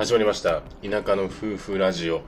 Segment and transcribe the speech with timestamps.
[0.00, 0.62] 始まりました。
[0.82, 2.22] 田舎の夫婦ラジオ。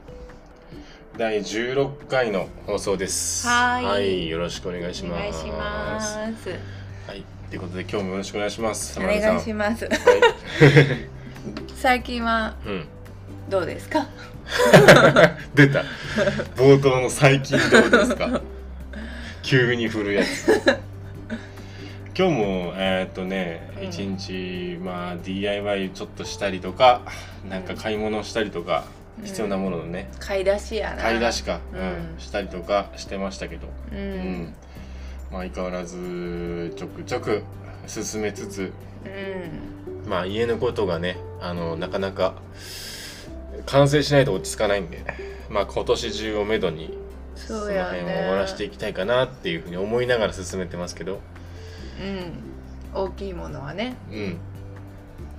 [1.17, 3.47] 第16回の放送です。
[3.49, 4.29] はい。
[4.29, 5.21] よろしくお願いします。
[5.21, 6.01] お願いしま
[6.37, 6.51] す。
[7.07, 7.25] はい。
[7.49, 8.99] ということで今日もよろしくお願いします。
[8.99, 9.87] お願いします。
[9.87, 9.99] はい。
[11.75, 12.85] 最近はうん。
[13.49, 14.07] どうですか？
[15.55, 15.85] 出た。
[16.57, 18.41] 冒頭の最近どうですか？
[19.43, 20.63] 急に振るやつ
[22.17, 27.01] 今日もえーっとねうん一、日まあ DIY ちょっとしたりとか
[27.49, 31.03] なんか買い物したりとか、うん必要なもののね買い出しやな。
[31.03, 33.95] 買い出しか、ううんんしたりとかしてましたけど、う。
[33.95, 34.55] うんん
[35.31, 37.43] まあ相変わらずちょくちょく
[37.87, 38.73] 進めつつ
[39.05, 40.11] うん。
[40.11, 42.37] まあ家のことがねあのなかなか
[43.67, 45.05] 完成しないと落ち着かないんで
[45.51, 46.97] まあ今年中をめどに
[47.37, 48.69] その辺を終わらせてね。
[48.71, 51.21] いきたいかなっていうふうに思いながら進めてますけど
[52.01, 53.03] うん。
[53.07, 53.97] 大きいものはね。
[54.11, 54.39] うん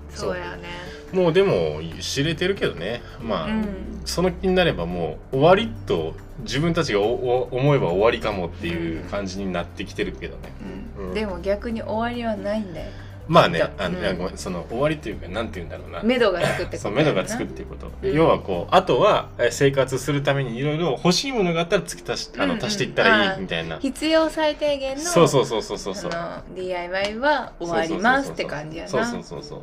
[0.09, 0.67] そうやね。
[1.11, 3.65] もうでも知れてるけどねまあ、うん。
[4.05, 10.51] その気になればもう終わりと自分たちがおお思えば終わりかもっていう感じになってきてるけどね、
[10.97, 12.91] うんうんでも逆に終わりはないんだよ。
[13.27, 14.03] まあねあの、うん。
[14.03, 16.01] いやごめんその終わりというかなんて言うんだろうな。
[16.03, 18.13] 目処がつくってこと目処がつくっていうこと、うん。
[18.13, 22.65] 要はこうあとはえ生活するためにいろいろ欲しいものがあったら付き足しあのうんうん。
[22.65, 26.11] 足していったらいいみたいな、必要最低限のそうそうそうそうそうそう。
[26.55, 28.89] DIY は終わりますって感じやな。
[28.89, 29.61] そうそうそうそう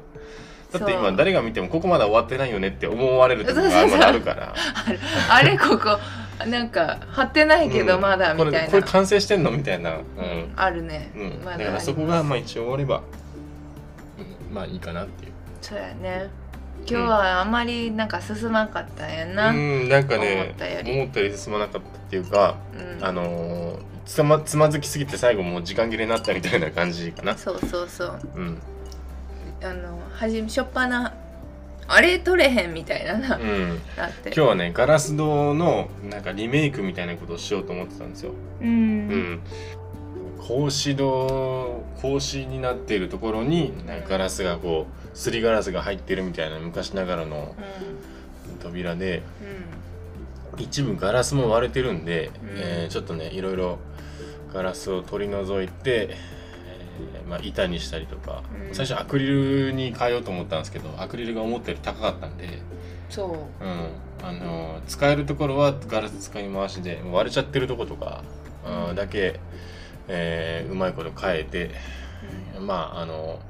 [0.72, 4.54] だって今誰が見てもここまだ終わってないよねって思われるところがあるから。
[5.28, 5.98] あれここ
[6.46, 10.52] なんか貼ってないけどうんまだみたいな、これこれ完成してんのみたいな、うん。
[10.54, 11.44] あるね、うん。
[11.44, 13.19] まだからそこがまあ一応終われば、うん
[14.50, 15.32] まあいいかなっていう。
[15.60, 16.28] そうやね。
[16.88, 20.92] 今日はあんまりなんか進まんかったんやな、うんなんかね思ったより。
[20.92, 23.04] 思ったより進まなかったっていうか、うん。
[23.04, 27.36] あのーつまつまずきすぎて最後もう時間切れになったみたいな感じかな。
[27.36, 28.20] そうそうそう。
[28.34, 28.58] うん。
[29.62, 31.14] あのはじめしょっぱな
[31.86, 33.80] あれ取れへんみたいなな、うん。
[33.96, 34.30] あって。
[34.30, 38.32] 今日はねガラス戸のなんかリメイクみたいなことをしようと思ってたんですよ。
[38.60, 39.40] うん、うん
[40.40, 43.72] 格子戸格子になっているところに
[44.08, 47.54] ガラスがこうすりガラスが入ってるみたいな昔ながらの
[48.60, 49.22] 扉で
[50.58, 52.48] 一部ガラスも割れてるんで、うん。
[52.56, 53.78] えーちょっとねいろいろ
[54.52, 58.74] ガラスを取り除いて、えーまあ、板にしたりとか、うん。
[58.74, 62.60] 最初アクリルに変えようと思ったんですけどアクリルが思ったより高かったんで、
[63.08, 63.64] そう。
[63.64, 63.88] うん。
[64.22, 68.24] あのー使えるところはガラス使い回しで割れちゃってるとことか、
[68.64, 69.38] あーだけ、
[70.08, 71.70] えーうまいこと変えて
[72.58, 73.40] まああの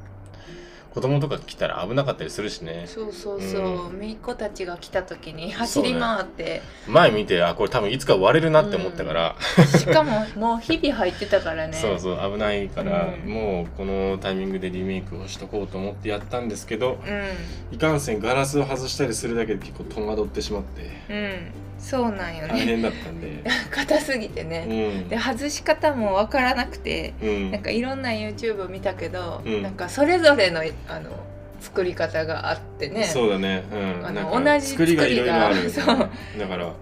[0.93, 2.85] 子供とか来たら危なかったりするしね。
[2.87, 9.37] そうそうそう、う姪っ子たちが来た時に走り回って、前見てあこれ多分いつか割れるなって思ったから、
[9.79, 11.75] しかももう日々入ってたからね。
[11.79, 13.33] そうそう危ないから、うん。
[13.33, 16.99] もうこのタイミングでリメイクをしとこうと思ってやったんですけど
[17.73, 21.15] ういかんせんガラスを外したりするだけで結構戸惑ってしまって。
[21.15, 22.49] んうんそうなんよね。
[22.49, 25.09] 大変だったんで、 硬すぎてうね、ん。
[25.09, 27.51] で外し方もわからなくてうん。
[27.51, 29.63] なんかいろんな YouTube 見たけど、うん。
[29.63, 31.11] なんかそれぞれのあの
[31.61, 33.05] 作り方があってね。
[33.05, 36.73] そうだね、うん、あなんかの同じ作りがいろいろあるよね作りがだから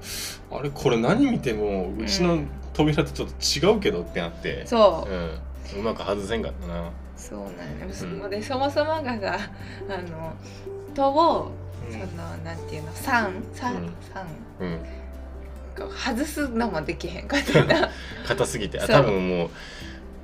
[0.51, 2.41] あれこれ何見てもうちの
[2.73, 5.13] 扉とちょっと違うけどってなって、そう。
[5.77, 8.31] うん、うまく外せんかったな、そうなんよ、うん。
[8.31, 9.39] でそもそもがさ
[9.89, 10.35] あの
[10.95, 12.93] 戸をうんそのなんていうの？
[12.95, 13.93] 三三うん。
[14.13, 14.27] 三
[14.61, 14.81] うん、
[15.91, 17.91] 外すのもできへんかったな。
[18.27, 18.79] 硬すぎて。
[18.79, 19.51] 多分もう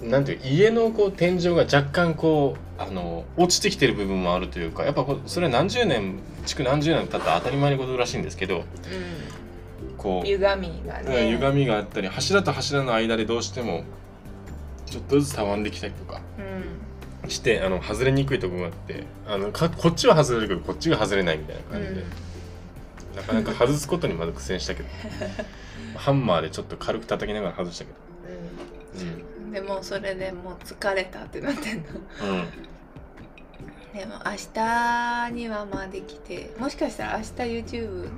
[0.09, 8.62] なんていう家のこう天井が若干こうあの落ちてきてる部分もあるというかやっぱそれは何十年築何十年経ったら当たり前のことらしいんですけどう
[9.97, 13.84] こう、ん歪みがうんね歪みがあったり柱と柱の間でどうしても
[14.87, 16.20] ちょっとずつたわんできたりとか。
[16.38, 16.73] うん
[17.28, 22.04] してあの外れにくいところがあってあのかこっちは外れるけどこっちが外れないみたいな感じで、
[23.16, 24.88] なかなか外すことにまず苦戦したけど。
[25.96, 27.96] ハンマーでちょっと軽く叩きながら外したけど。
[28.98, 29.46] うん。
[29.46, 29.52] うん。
[29.52, 31.84] でもそれでもう疲れたってなってんの。
[31.84, 32.32] う
[33.94, 33.99] ん。
[33.99, 37.31] でも明日にはまあできてもしかしたら明日
[37.76, 38.08] YouTube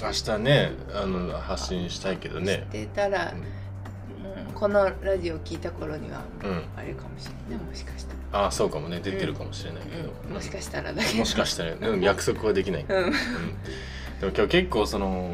[0.00, 4.52] 明日ねあの発信したいけどしねてたら、うん。
[4.54, 7.58] このラジオ聞いた頃にはうん、うん、あれかもしれない。
[7.58, 9.00] ねもしかしたああそうかもね。
[9.02, 10.34] 出てるかもしれないけら、ど、うん。
[10.34, 11.12] もしかしたらだけ。
[11.12, 13.12] どもしかしたら、うん、約束はできない、うん、うん。
[13.12, 15.30] でも今日結構その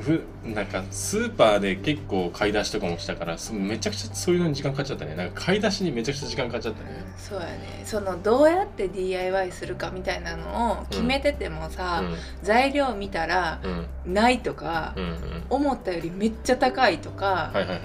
[0.00, 5.14] ふなんかスーパーで結構買い出しとかもしたからそめちゃくちゃそういうのに時間かかっちゃったね。
[5.14, 7.04] なんか買い出しにめちゃくちゃ時間かかっちゃったね。
[7.16, 7.82] そうやね。
[7.84, 12.02] そのどうやって DIY するかみたいなのを決めててもさ、
[12.42, 14.14] 材料見たらうんうん。
[14.14, 15.18] ないとか、うんうん。
[15.48, 17.80] 思ったよりめっちゃ高いとか、はいはいはい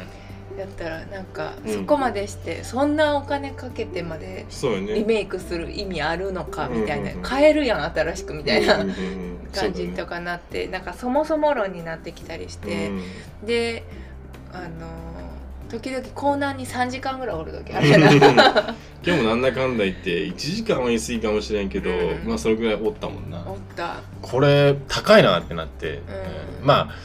[0.59, 1.73] やったらなんかうん。
[1.73, 4.93] そこまでして、そんなお金かけてまでそうよね。
[4.93, 7.09] リメイクする意味あるのかみたいな、うん。
[7.11, 8.77] うんうん買えるやん新しくみたいな、
[9.53, 13.83] 感じとかなって、ね、なんかそもそも論になってきたりして、うん、で
[14.51, 14.87] あの
[15.69, 17.87] 時々コーナーに3時間ぐらいおる時ある
[19.05, 23.43] 今日もなんだかんだ言って1時間は言い過ぎかもしれんけど、うん、まあそれぐらいおったもんな。
[23.45, 23.97] おった。
[24.21, 26.01] これ高いなってなって、
[26.59, 26.95] うん、まあ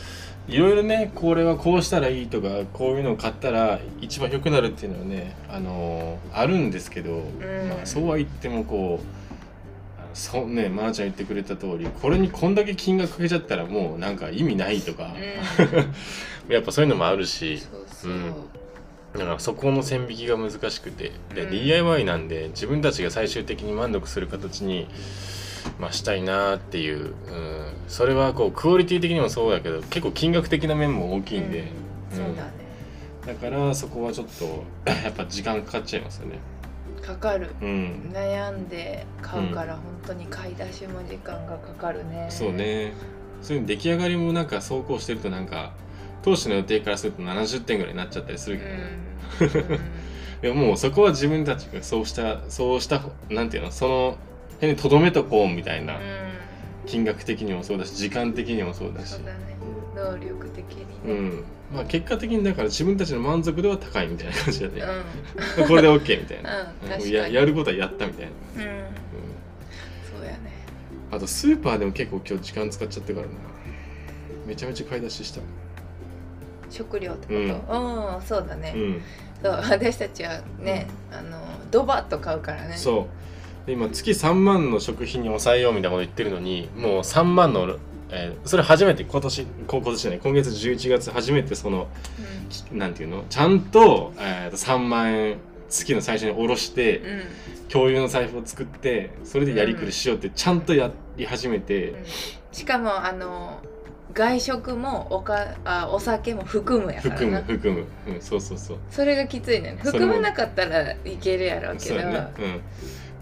[0.46, 9.06] いろいろねこれはこうしたらいいとかこういうのを買ったら一番良くなるっていうのはねあのー、あるんですけど、うん、まあ、そうは言ってもこう
[10.12, 15.14] そうねまな、あ、ちゃん言ってくれた通りこれにこんだけ金額かけちゃったらもうなんか意味ないとか、
[16.48, 17.62] うん、 やっぱそういうのもあるし
[18.04, 18.34] うん、
[19.14, 21.12] だからそこの線引きが難しくて。
[21.34, 24.86] で、うん、DIY なんで自分たちが最終的に満足する形に、
[25.78, 27.14] まあ、したいなっていう、うん、
[27.88, 31.68] それはこうクオリティ的にもそうだけど結構金額的な面も大きいんで、
[32.10, 32.52] そうだね。
[33.26, 36.38] だからそこはちょっと やっぱ時間かかっちゃいますよね。
[37.02, 42.92] かかる、うん、悩んで買うから本当に買い出しも時間がかかるね、そうね。
[43.42, 45.72] そういう出来上がりもなんか走行してるとなんか
[46.22, 48.64] 当初の予定からすると70点ぐらいになっちゃったりするけ
[49.44, 49.80] ど、ね、
[50.44, 53.70] うん、 もうそこは自分たちがそうしたそうしたなんていうの？
[53.70, 54.16] その
[54.54, 55.98] 辺にとどめとこうみたいな、
[56.86, 59.18] 金額的にもそうだし時間的にもそうだし。
[59.18, 59.32] ね。
[59.94, 61.44] 能力的に、ね、うん。
[61.72, 64.82] まあ、結果的にだから自分たちの満足度は高いみたいな感じだね、
[65.58, 68.84] うん、 これで OK みたいな、うん、ややることはやったみたいな、うん、うん、
[70.18, 70.38] そうやね。
[71.10, 73.32] あとスーパーでも結構今日時間使っちゃってからな。
[74.46, 75.40] めちゃめちゃ買い出しした。
[76.70, 78.74] 食料ってこと、うん、そうだね、
[79.40, 81.38] そう私たちはね、あの
[81.70, 82.76] ドバッと買うからね。
[82.76, 83.24] そう
[83.66, 87.78] 今月3万の食費に抑えようみたいなこと言ってるのにもう3万の
[88.10, 91.88] えー、それ初めて今年今年じゃない今月11月初めてその、
[92.70, 95.38] うん、なんていうのちゃんと,、えー、と3万円
[95.68, 102.04] 月の最初に下ろして、うん、共有の財布を作ってそれでやりくりしようってちゃんとやり始めて、うん、
[102.52, 103.60] しかもあの
[104.12, 108.78] 外食もおかあお酒も含むやから含む含む、うん、そうそうそう。
[108.90, 112.04] それがきついね含まなかったらいけるやろうけど、ね。
[112.38, 112.60] うん、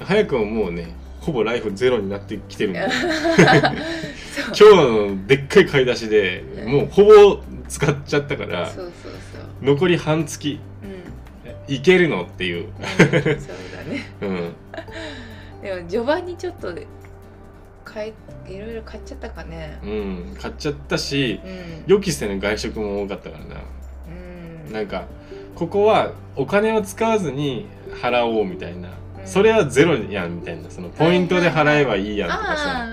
[0.05, 2.89] 早くももうねほぼライフゼロになってきてるんで。
[4.49, 7.39] 今日のでっかい買い出しでもうほぼ
[7.69, 8.71] 使っちゃったから
[9.61, 10.59] 残り半月、
[11.69, 14.53] うん、いけるのっていう、うん、そうだね、 うん、
[15.63, 16.73] でも序盤にちょっと
[17.85, 18.13] 買い
[18.53, 19.79] いろいろ買っちゃったかね。
[19.83, 23.61] うん買っちゃったし、うん、予期せぬ外食も多かったからな、
[24.67, 25.05] うん、なんか
[25.55, 27.67] ここはお金を使わずに
[28.03, 28.89] 払おうみたいな
[29.25, 32.89] それはゼロやんみたいなそのポイントで払えばいいやんとかさ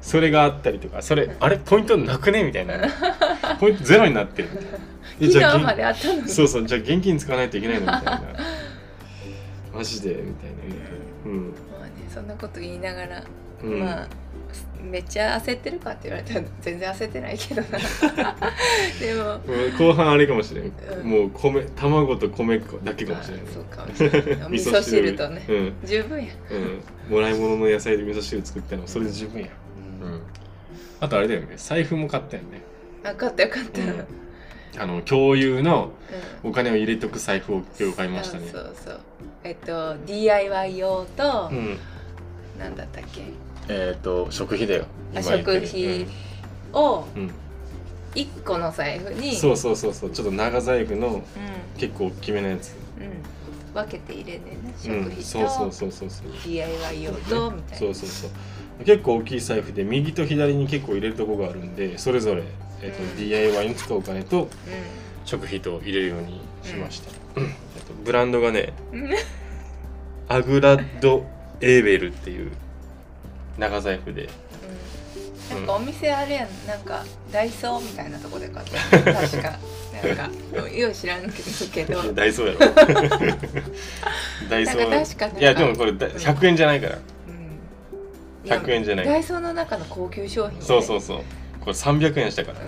[0.00, 2.74] それがあったりとかそれあれポイントなくねみたいな。
[3.60, 4.48] ポイントゼロになってる。
[5.20, 5.74] みたいな。
[5.74, 5.94] じゃあ
[6.26, 8.22] そうそうじゃあ現金使わないといけないのみたいな。
[9.74, 10.74] マジでみたいな。
[10.74, 10.80] ね
[11.26, 11.54] うん。
[11.70, 13.22] まあねそんなこと言いながら、
[13.62, 14.08] うん、まあ
[14.80, 17.68] めっちゃ焦ってるかって言われたら全然焦ってないけどな。
[17.68, 19.40] でも
[19.76, 23.84] 後半あれかもしれん、うん、もう米卵と米だけかもしれないそうか。
[23.84, 25.16] もしれない味噌汁。
[25.16, 26.32] とね、うん、十分や、
[27.08, 29.48] うん、もらい物の野菜で味噌汁作ったのそれで十分や、
[30.02, 30.20] うん、
[31.00, 31.54] あとあれだよね。
[31.56, 32.62] 財布も買ったよね。
[33.04, 35.92] あ買ったよ買った、あの共有の
[36.42, 39.00] お金を入れとく財布を今日買いましたね、そうそう
[39.44, 41.78] えっと DIY 用と、うん、
[42.58, 43.22] なんだったっけ？
[43.68, 46.06] えっ、ー、と食費だよ食費
[46.72, 47.04] を
[48.14, 51.22] 1個の財布に、そうそうそうそうちょっと長財布の
[51.76, 56.26] 結構大きめのやつ、うん、分けて入れね食費と、そうそうそうそうそう。
[56.44, 57.78] DIY 用と、みたいな。
[57.78, 58.30] そうそうそう。
[58.84, 62.44] 結構大きい財布で右と左に結構入れるとこがあるんでそれぞれ、
[62.80, 64.48] えーとうん、DIY に使うお金と、
[65.24, 67.52] 食費と入れるようにしました、うん、
[68.04, 68.72] ブランドがね
[70.28, 71.26] アグラッド・
[71.60, 72.52] エーベルっていう
[73.58, 74.28] 長財布で、
[75.50, 79.58] うん、なんかお店あれやんなんかダイソーみたいなとこで買った確か。
[79.98, 80.30] なんか
[80.70, 81.22] よう知らん
[81.72, 82.58] けど ダイソーやろ。
[84.48, 85.16] ダイソー。
[85.16, 86.98] 確かいやでもこれ100円じゃないから、
[88.44, 91.18] うん、100円じゃないダイソーの中の高級商品、ね、そうそうそう。
[91.60, 92.64] これ300円したから、高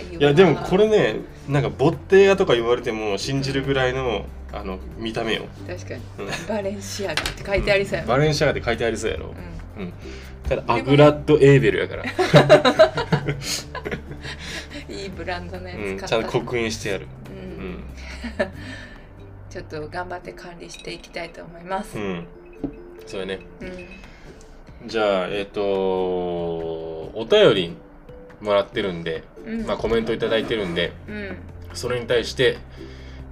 [0.00, 5.46] いいやでもこれねなんかボッテーガとか言われても信じるぐらいの、あの見た目よ。
[5.66, 6.02] 確かに、
[6.48, 9.34] バレンシアガって書いてありそうや、うん、バレンシアガって書いてありそうやろ、
[9.76, 9.82] うん。
[9.84, 9.92] うん、
[10.48, 12.04] ただアグラッド・エーベルやから。
[14.88, 17.84] いいブランドのやつ、うん、ちゃんと刻印してやる、うん、
[19.50, 22.26] ちょっと頑張って管理していきたいと思います、うん、
[23.06, 27.76] それね、うん、じゃあえっ、ー、とお便り
[28.42, 29.24] もらってるんで、
[29.66, 30.92] まあコメント頂いてるんで、
[31.72, 32.58] それに対して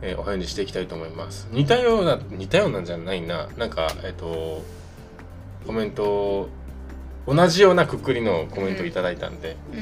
[0.02, 1.46] えー、お返事していきたいと思います。
[1.50, 3.48] 似たような似たようなんじゃないな。
[3.58, 4.62] なんかえっ、ー、と
[5.66, 6.48] コメント
[7.26, 9.78] 同じようなくくりのコメントいただいたんで、うん。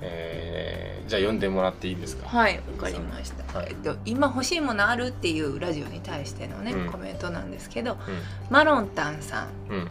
[0.00, 2.28] えーじゃあ読んでもらっていいですか？
[2.28, 3.70] はいわかりました、はい。
[3.70, 6.92] えっと、今欲しいものあるっていうラジオに対してのね、うん。
[6.92, 7.98] コメントなんですけど
[8.48, 9.76] マロンタンさんうん。
[9.76, 9.90] うん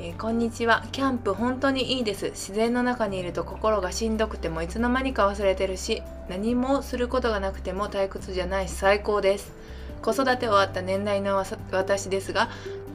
[0.00, 0.84] えーこんにちは。
[0.90, 2.30] キャンプ本当にいいです。
[2.30, 9.52] 自然の中にいると心がしんどくてもいつの間にか忘れてるし何もすることがなくても退屈じゃないし最高です。
[10.02, 12.50] 子育て終わった年代の私ですが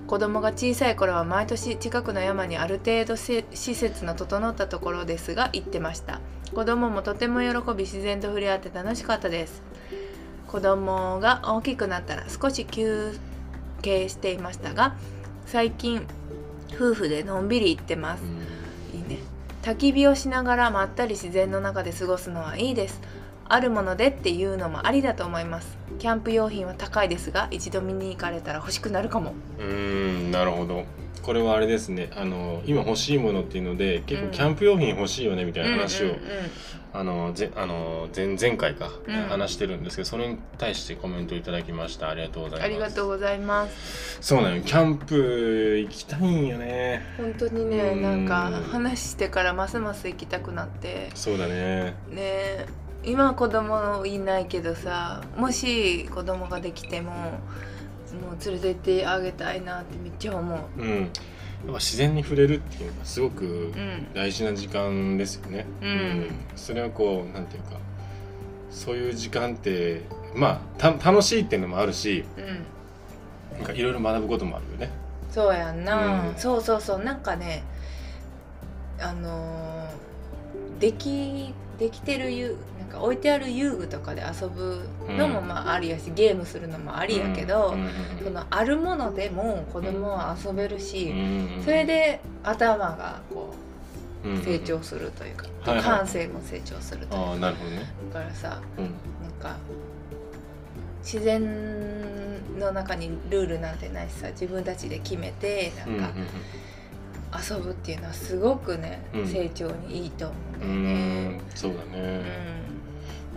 [0.08, 6.20] 子供が小さい頃は毎年近くの山にある程度施設の整ったところですが行ってました。
[6.54, 9.64] 子供もとても喜び自然と触れ合って楽しかったです。
[10.48, 13.18] 子供が大きくなったら少し休
[13.82, 14.96] 憩していましたが
[15.46, 16.06] 最近
[16.74, 18.24] 夫婦でのんびり行ってます。
[18.94, 19.20] いいね。
[19.62, 23.02] 焚き火をしながらまったり自然の中で過ごすのはいいです。
[23.52, 29.34] あるものでっていうのもありだと思いますキャンプ用品は高いですが一度見に行かれたら欲しくなるかも。
[29.60, 30.86] うーんなるほど。
[31.22, 32.10] これはあれですね。
[32.16, 34.30] あの今欲しいものっていうので結うん。
[34.30, 36.20] 構キャンプ用品欲しいよねみたいな話を、うんうん
[36.92, 39.16] あのぜあの前前回か、うん。
[39.28, 42.10] 話してるんですけどそれに対してコメントいただきました。
[42.10, 42.66] ありがとうございます。
[42.66, 44.18] ありがとうございます。
[44.22, 44.64] そうなのよ。
[44.64, 47.04] キャンプ行きたいんよね。
[47.18, 48.02] 本当にねうん。
[48.02, 51.12] なんか話してからますます行きたくなって。
[51.14, 51.94] そうだね。
[52.10, 52.66] ね
[53.04, 60.82] 今は子供いないけどさもし子供ができてももう連れて行ってあげたいなってめっちゃ思う。
[60.82, 61.00] うん。
[61.02, 61.10] やっ
[61.68, 64.14] ぱ自然に触れるっていうのはすごくうん。
[64.14, 66.32] 大事な時間ですよね、うん。
[66.56, 67.78] それはこうなんていうか
[68.72, 70.02] そういう時間って
[70.36, 73.58] まあた楽しいっていうのもあるしうん。
[73.58, 74.92] なんかいろいろ学ぶこともあるよね。
[75.32, 76.36] そうやんな、うん。
[76.36, 77.04] そうそうそう。
[77.04, 77.64] なんかね
[79.00, 85.48] あのーできできてる遊なんか置いてある遊具とかで遊ぶのもうん。
[85.48, 87.90] まあありやし、ゲームするのもありやけど、うんうん
[88.24, 91.64] そのあるものでも子供は遊べるうんし、うん。
[91.64, 93.54] それで頭がこ
[94.24, 95.46] うんうんう成長するというか、
[95.82, 98.84] 感性も成長するというか、ああなるほどね、だからさうん。
[98.86, 99.56] なんか
[101.02, 106.12] 自然の中にルールなんてないしさ自分たちで決めてなんか、
[107.50, 109.28] 遊ぶっていうのはすごくね、うん。
[109.28, 111.38] 成長にいいと思うんだうんうよね。
[111.38, 111.42] ん。
[111.56, 112.24] そうだうね、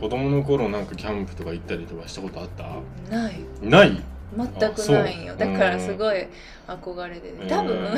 [0.03, 2.65] 子供の頃なんかキャンプとか行ったりとかしたことあった？
[2.65, 3.35] ん、ない。
[3.63, 4.03] ない？
[4.37, 6.27] 全くそうないんよだからすごい
[6.67, 7.89] 憧れで、ね、多分、う ん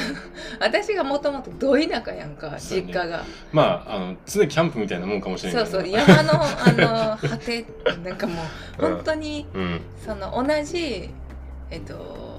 [0.61, 3.25] 私がもともとど田舎やんか実家が。
[3.52, 6.14] まああの常にキャンプみたいなもんかもしれなそいうけどそう。
[6.16, 7.64] 山のあの果て
[8.04, 8.34] なんかも
[8.78, 8.94] ううん。
[8.96, 9.80] 本当にうん。
[10.04, 11.08] その同じ
[11.70, 12.34] えっと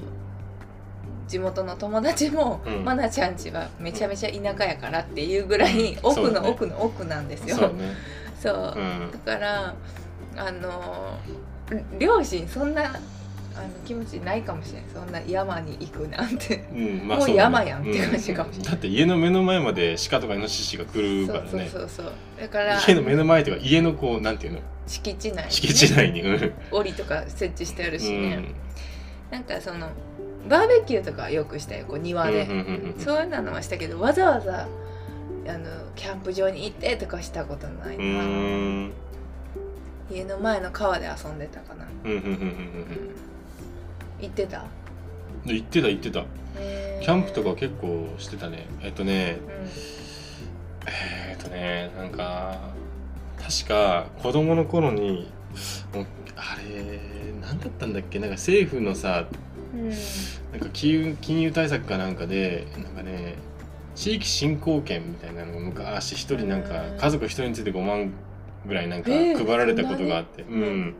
[1.27, 2.85] 地元の友達も、うん。
[2.85, 5.99] まなちゃんちはめちゃめちゃ田舎やからっていうぐらいうん。
[6.03, 7.55] 奥の奥の奥なんですよ。
[7.55, 7.95] そうね
[8.45, 8.73] そう。
[8.77, 9.11] うん。
[9.25, 9.75] だから
[10.37, 11.17] あの
[11.99, 16.67] 両親そんなあの気持ちないかもしれないそんな山に行くなんて。
[16.73, 17.35] うんもうそだね。
[17.35, 18.73] 山やんって感じかもしれないうん。
[18.73, 22.11] だって家の目の前まで鹿とかイノシシが来るそうそうからねそうそう。
[22.39, 24.59] だから家の目の前というか家のこうなんていうの？
[24.87, 26.21] 敷地内にね、敷地内に。
[26.21, 28.55] うん檻とか設置してあるしね、うん。
[29.31, 29.89] なんかその
[30.47, 32.45] バーベキューとかはよくしたよこう庭で、
[32.99, 34.67] そういうのはしたけどわざわざ
[35.47, 38.91] あのキャンプ場に行ってとかしたことないうな、
[40.09, 43.15] 家の前の川で遊んでたかな、うんうんうんうんうん。
[44.21, 44.65] 行ってた？
[45.45, 46.25] で行ってた行ってた。
[47.01, 48.65] キャンプとか結構してたね。
[48.81, 49.67] えっとねうん。
[50.87, 52.57] えっとねなんか
[53.37, 55.29] 確か子供の頃に
[56.35, 56.99] あれ
[57.41, 58.19] 何だったんだっけ？
[58.19, 59.27] なんか政府のさ
[59.73, 59.89] うん。
[59.89, 59.95] な
[60.57, 63.35] んか金融金融対策かなんかでなんかね
[63.95, 68.11] 地域振興券みたいなのが昔一人なんかうん家族一人について5万
[68.67, 70.71] ぐらいなんかえー配られたことがあって、そんなに？
[70.71, 70.93] うん。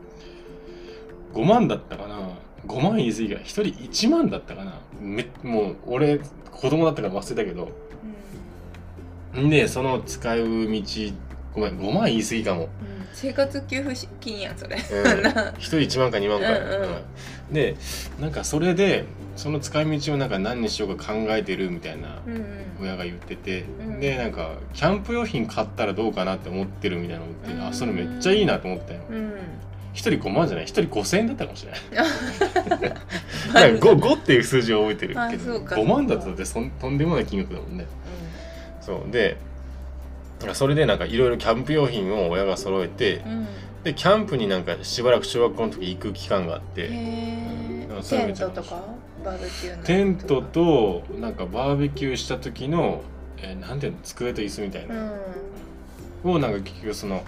[1.34, 2.30] 5万だったかな。
[2.66, 4.80] 5万言い過ぎが一人1万だったかな。
[5.00, 6.18] めもう俺
[6.50, 7.68] 子供だったから忘れたけど。
[9.38, 9.50] ん。
[9.50, 10.46] でその使う道
[11.54, 12.62] ごめん5万言い過ぎかも。
[12.90, 15.22] うん生活給付金やんそれ、うん。
[15.22, 15.54] な。
[15.58, 16.82] 一人1万か2万か、うんうん。
[16.82, 16.86] う
[17.50, 17.54] ん。
[17.54, 17.76] で
[18.20, 19.06] なんかそれで
[19.36, 22.42] その使い道をなんか何にしようか考えてるみたいなうんうん。
[22.82, 24.00] 親が言ってて、うん。
[24.00, 27.66] でなんかキャンプ用品買ったらどうかなって思ってるみたいなのって、うん。
[27.66, 29.00] あそれめっちゃいいなと思ったよ。
[29.10, 29.32] うん。
[29.94, 30.66] 一人5万じゃない？
[30.66, 31.80] 一人5000円だったかもしれない。
[33.54, 35.74] なんか 5, 5っていう数字を覚えてるあけどそうか。
[35.76, 37.86] 5万だったってそんとんでもない金額だもんね。
[38.82, 39.10] そう。
[39.10, 39.38] で
[40.52, 43.32] それでなんかいろいろキャンプ用品を親が揃えてうん。
[43.32, 43.46] うん
[43.84, 48.82] でキャンプになんかしばらく小学校の時行く期間があってへうんテントとか？
[49.24, 53.02] バーベキューのテントとなんかバーベキューした時の、
[53.38, 55.12] えーなんていうの机と椅子みたいな、
[56.24, 57.22] うをなんか結局その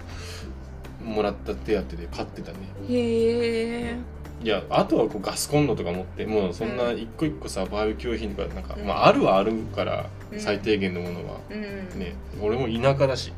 [1.01, 2.57] もらった手当で買ってたね。
[2.89, 3.95] んへえ
[4.41, 8.85] いやあとはこうガスコンロとか持ってもうそんな一個一個さバーベキュー品とかなんか、うん。
[8.85, 10.39] まああるはあるからうん。
[10.39, 11.99] 最低限のものは、うん。
[11.99, 13.33] ね俺も田舎だし、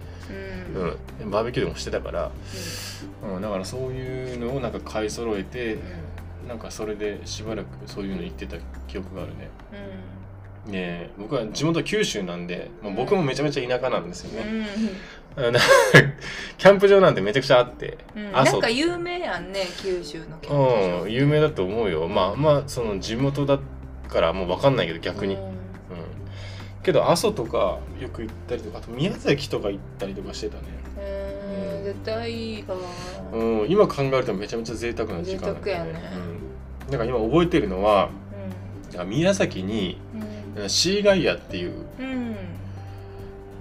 [0.74, 1.24] うん。
[1.24, 2.32] うん、バーベキューでもしてたから、
[3.36, 5.80] うん、だからそういうのをなんか買い揃えて
[6.48, 9.50] なんかそれでしばらくそういうの言ってた記憶があるね。
[10.68, 14.60] ねえ僕は地元九州なんで、まあ、僕もめちゃめちゃ田舎なんですようん。
[14.60, 14.68] ね。
[14.70, 14.90] あの
[16.58, 18.32] キャンプ場なんてめちゃくちゃあって、うん。
[18.32, 22.08] なんか有名やんね九州のキャンプうん、有名だと思うよ。
[22.08, 23.60] まあまあその地元だ
[24.10, 25.36] からもう分かんないけど逆に。
[25.36, 25.54] 場うん、
[26.84, 30.64] けど阿蘇とかよく行ったりとかあと宮崎とか行ったりとかしてたね。
[31.78, 31.84] うん。
[31.86, 32.76] 絶対いいわ
[33.34, 35.94] うん、今考えるとめちゃめちゃ贅沢な時間だ贅沢やね。
[36.88, 38.10] うん、なんか今覚えてるのは
[38.96, 39.98] うあ宮崎に
[40.66, 40.70] ん。
[40.70, 42.36] シーガイアっていううん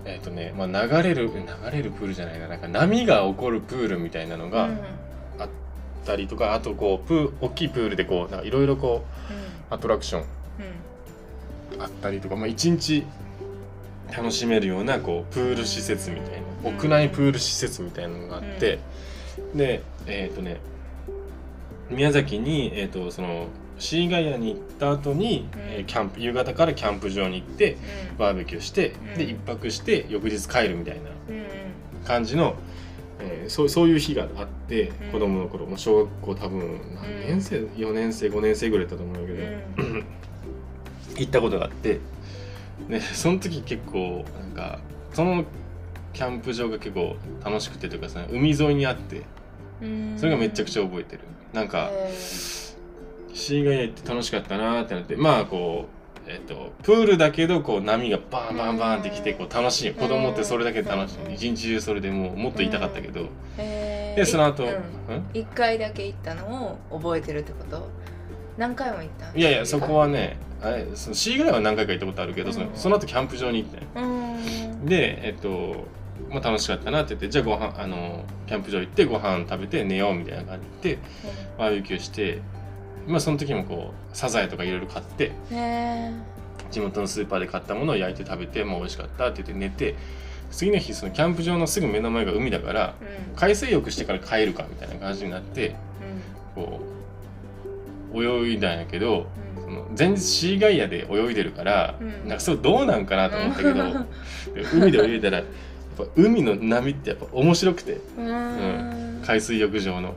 [0.04, 2.48] えっ、とね、まあ、流れる流れるプールじゃないな。
[2.48, 4.68] なんか波が起こるプールみたいなのが
[5.38, 5.48] あっ
[6.04, 9.04] たりとか、あとこうプー大きいプールでこうなんかいろいろこ
[9.70, 10.24] うアトラクション
[11.78, 13.04] あったりとか、まあ、一日
[14.16, 16.76] 楽しめるようなこうプール施設みたいなうん。
[16.76, 18.78] 屋内プール施設みたいなのがあって、
[19.54, 20.60] でえっ、とね
[21.90, 23.46] 宮崎に、えー、とその
[23.80, 25.60] シーガイアに行った後に、うん。
[25.60, 27.76] えーキャンプ夕方からキャンプ場に行って
[28.18, 29.18] バーベキューして、うん。
[29.18, 31.36] で一泊して翌日帰るみたいなうん。
[31.36, 31.44] うん
[32.04, 32.54] 感じの、
[33.20, 35.12] えーそうそういう日があって、うん。
[35.12, 39.32] 子供の頃もう小学校多分何年生、4年生5年生ぐらいだったと思うんだ
[39.76, 40.00] けど、
[41.18, 41.98] 行ったことがあって
[42.88, 44.78] でその時結構なんか
[45.12, 45.44] その
[46.12, 49.22] キャンプ場が結構楽しくてというかさ海沿いにあって
[49.82, 50.14] うん。
[50.18, 51.22] それがめちゃくちゃ覚えてる。
[51.52, 52.12] なんかへ
[53.34, 55.86] シーガイア行って楽しかったなーってなってまあこ
[56.26, 61.34] うえっとプールだけどこう波がバンバンバンってきてこう楽しい子供ってそれだけで楽しうんい。
[61.34, 63.26] 一日中それでもうもっと痛かったけど。
[63.58, 64.70] えでその後、うん。
[64.70, 64.76] うん？
[65.34, 67.88] 一回だけ行ったのを覚えてるってこと？
[68.58, 72.76] 何回も行ったいやいやそこはねあれそのシーガイアは何回か行ったことあるけどそのうん。
[72.76, 74.86] その後キャンプ場に行ったようん。
[74.86, 75.86] でえっと
[76.28, 80.98] まあ楽しかったなって言ってじゃあご飯あのキャンプ場行ってご飯食べて寝ようみたいな感じで
[81.58, 82.40] バーベキューして
[83.10, 86.12] まあその時もこうサザエとかいろいろ買ってへ
[86.70, 89.96] 地元のスーパーで買ったものを焼いて食べてもう美味しかったって言って寝て
[90.50, 93.36] 次の日そのキャンプ場のすぐ目の前が海だからえうん。
[93.36, 95.76] 海水浴してから帰るかみたいな感じになって
[96.54, 96.80] こ
[98.12, 99.64] う泳いだんやけどうん。
[99.64, 102.28] その前日シーガイアで泳いでるから、うん。
[102.28, 103.74] なんかそうどうなんかなと思ったけど、
[104.54, 105.46] で海で泳いだらやっ
[105.96, 108.00] ぱ海の波ってやっぱ面白くて。
[108.18, 108.26] うん。
[108.26, 109.22] うん。
[109.24, 110.14] 海水浴場の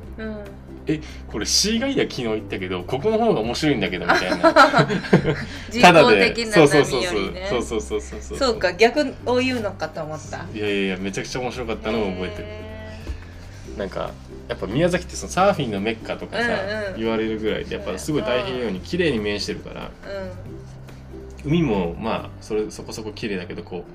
[0.88, 4.54] うんこれシーガイア昨日行ったけどここの方が面白いんだけどみたいな。
[5.72, 8.22] 人ただ工で的なそうそうそうそう波よりねそうそうそうそう。
[8.22, 10.46] そうそうか逆を言うのかと思った。
[10.54, 12.46] いやいやいやめちゃくちゃ面白かったのを覚えてる。
[12.48, 14.12] へなんか
[14.48, 17.02] やっぱ宮崎ってそのサーフィンのメッカとかさ、うんうん。
[17.02, 19.90] 言われるぐらいでやっぱすごい太平洋に綺麗に面してるからー
[21.46, 23.86] 海もまあそれそこそこ綺麗だけどこ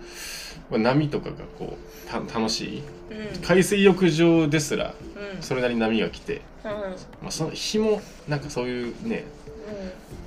[0.70, 2.82] う、まあ、波とかがこうた楽しい。
[3.11, 3.18] うん。
[3.18, 4.94] うん海水浴場ですら
[5.34, 5.42] うん。
[5.42, 6.70] それなりに波が来て、うん。
[6.70, 9.24] まあ、その日もなんかそういうね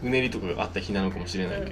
[0.03, 1.71] うねりとかがあった日なのかもしれないけど、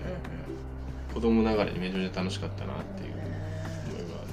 [1.13, 4.23] 子供ながらにめちゃめちゃ楽しかったなっていう思いがあ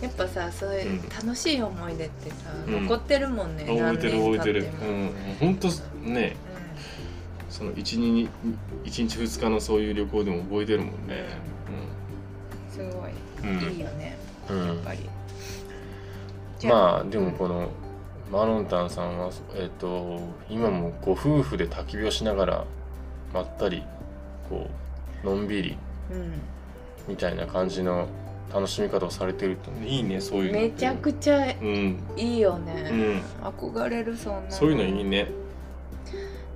[0.00, 0.04] る。
[0.06, 1.08] やっぱさそういううん。
[1.08, 2.82] 楽しい思い出ってさ、うん。
[2.84, 4.66] 残ってるもんね、覚えてる覚えてる。
[4.82, 5.12] うん。
[5.40, 5.68] ほんと
[6.02, 6.36] ね
[7.54, 8.28] その1日
[8.82, 11.24] 一日2日のそういう旅行でも覚えてるもんね。
[12.68, 12.90] すごい、
[13.44, 13.76] うん、うんい。
[13.76, 14.18] いよね。
[14.50, 14.66] うん。
[14.66, 14.98] やっぱり、
[16.68, 17.70] まあでもこの
[18.32, 20.18] マロンタンさんは、えっと
[20.50, 22.64] 今もご夫婦で焚き火をしながら
[23.32, 23.84] まったり
[24.48, 24.68] こ
[25.22, 25.76] うのんびり
[26.10, 26.32] うん。
[27.06, 28.08] みたいな感じの
[28.52, 32.00] 楽しみ方をされてるっていいねそういうのめちゃくちゃうん。
[32.16, 33.22] いいようね、ん。
[33.46, 35.28] 憧れるそんなそういうのいいね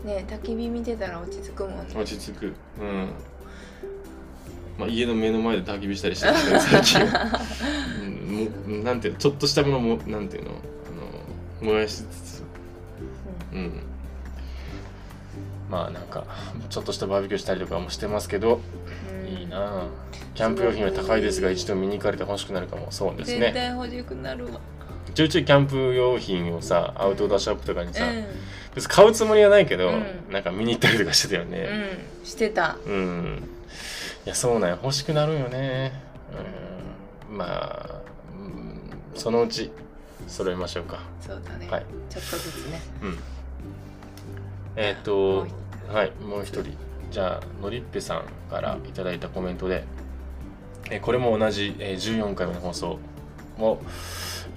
[0.04, 1.94] ね焚き火見てたら落ち着くもんね。
[1.94, 2.46] 落ち着く。
[2.46, 3.08] うん。
[4.78, 7.00] まあ家の目の前で焚き火したりしてるけど 最近。
[7.06, 7.40] は、
[8.02, 12.42] うん、もなんていうのちょっとしたものもなんていうのあの燃やしつつ。
[13.52, 13.80] うん。
[15.70, 16.24] まあなんか
[16.70, 18.60] ちょっとしたバーベキューしたりとかもしてますけど、
[19.10, 19.28] うん。
[19.28, 19.86] いいなあ。
[20.34, 22.86] キャンプ用品は高いですが一度見に行かれて欲しくなるかも。
[22.90, 24.60] そうです絶ね対欲しくなるわ
[25.14, 28.24] ちょいちょいキャンプ用品をさアウトドアショップとかにさ、うん。
[28.74, 30.32] 別に買うつもりはないけど、うん。
[30.32, 31.68] なんか見に行ったりとかしてたよね。
[32.20, 32.26] うん。
[32.26, 32.76] してた。
[32.86, 33.42] うん、
[34.26, 34.78] いやそうなんや。
[34.82, 35.92] 欲しくなるよね。
[37.30, 37.38] うん。
[37.38, 38.00] まあ、
[38.36, 39.70] うん、そのうち
[40.26, 41.00] 揃えましょうか。
[41.20, 41.86] そうだね、はい。
[42.10, 42.80] ちょっとずつね。
[43.02, 43.18] うん。
[44.76, 45.46] えっ、もと
[45.92, 46.10] はい。
[46.22, 46.76] もう一人。
[47.10, 49.84] じゃあのりっぺさんからいただいたコメントで、
[50.90, 52.98] えーこれも同じ、えー14回目の放送
[53.58, 53.80] を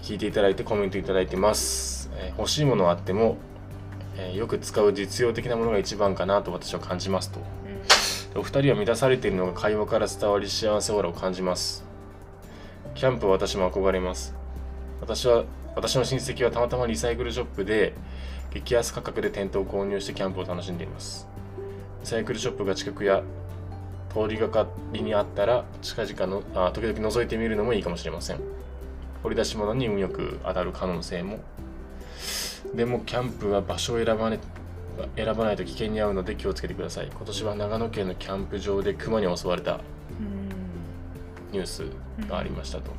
[0.02, 3.38] 聞いていただいてコメントいただいてます、えー欲しいものあっても、
[4.18, 7.40] えーよく使う実用的なものが一番かなと私は感じますと。
[8.34, 11.84] でお二人は満たされているのが会話から伝わり幸せオーラを感じます。
[12.96, 14.34] キャンプは私も憧れます。
[15.02, 15.44] 私は
[15.76, 17.94] 私の親戚はたまたまリサイクルショップで
[18.54, 21.28] 激安価格でテントを購入してキャンプを楽しんでいます。
[22.02, 23.22] リサイクルショップが近くや
[24.14, 28.40] 通りがかりにあったら近々のあ時々覗いてみるのもいいかもしれません
[29.24, 31.40] 掘り出し物に運よく当たる可能性も。
[32.76, 34.40] でもキャンプは場所を選ば,、ね、
[35.16, 37.08] 選ばないと危険に遭うので気をつけてください。
[37.08, 39.82] 今年は長野県のキャンプ場でクマに襲われた
[41.52, 41.84] ニュース
[42.30, 42.92] がありましたと、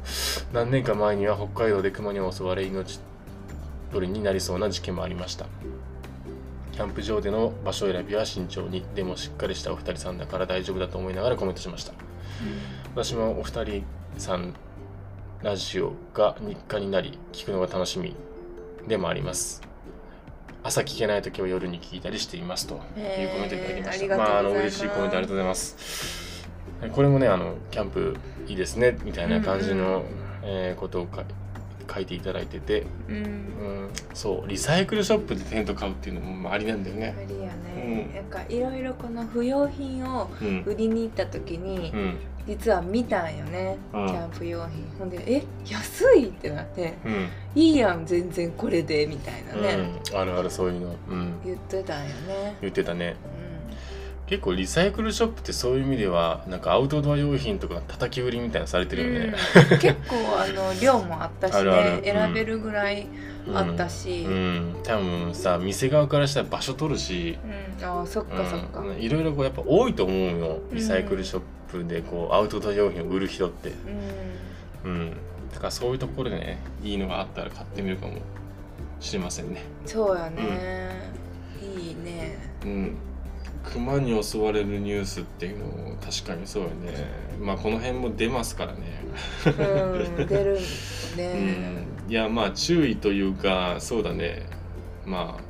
[0.53, 3.01] 何年か前には北海道でクマに襲われ命
[3.93, 5.47] 取りになりそうな事件もありました。
[6.73, 8.85] キャンプ場での場所選びは慎重に。
[8.95, 11.93] でもしっかりしたお二人さんだから大丈夫だと思いながらコメントしました。
[12.95, 13.85] 私もお二人
[14.19, 14.55] さん
[15.43, 18.15] ラジオが日課になり聞くのが楽しみ
[18.87, 19.61] でもあります。
[20.63, 22.93] 朝聞けない時は夜に聞いたりしていますというコ
[23.41, 24.31] メントいただきました、えーあます。
[24.31, 26.49] まああの嬉しいコメントありがとうございます。
[26.93, 30.03] これもねあのキャンプいいですねみたいな感じの、うんうん
[30.45, 31.25] えーことをか
[31.93, 33.17] 書いていただいてて、うん。
[33.17, 37.15] うん、そうリサイクルショップでテント買うっていうのもまあありなんだよね。
[37.19, 38.15] 無理やね、うん。
[38.15, 40.63] なんかいろいろこの不用品をうん。
[40.63, 44.07] 売りに行った時に、うん実は見たんよね、うん。
[44.07, 44.85] キャンプ用品。
[44.99, 47.29] ほんでえ安いってなってうん。
[47.55, 53.17] いいやん全然これでみたいなね、うん、あるあるそういうの、うん、言ってたんよね、言ってたね。
[53.39, 53.43] う
[54.33, 59.35] 結構リサイクルショップってそういう意味ではなんかアウトドア用品とか叩き売りみたいなのされてるよね、
[59.73, 59.79] うん。
[59.79, 63.07] 結構あの量もあったしね あ選べるぐらい
[63.47, 64.73] うんあったし、ううん。
[64.73, 67.37] ん、多分さ店側からしたら場所取るし、
[67.83, 68.97] あそっかそっか、うん。
[68.99, 71.47] いろいろこうやっぱ多いと思うよリサイクルショップ
[71.79, 73.73] でこうアウトドア用品を売る人って。
[74.85, 74.91] うん。
[74.91, 75.11] うん。
[75.53, 78.15] だからそういうところでねいいのがあったら買ってみるかも
[79.01, 79.63] しれませんね。
[79.85, 81.13] そうやね、
[81.61, 82.39] いいね。
[82.65, 82.97] うん。
[83.65, 87.07] 熊に襲われるニュースっていうのも確かにそうよね。
[87.41, 89.05] まあこの辺も出ますからね。
[89.47, 90.59] うん出る
[91.15, 92.11] うね、ん。
[92.11, 94.47] いやまあ注意というかそうだね。
[95.07, 95.43] まあ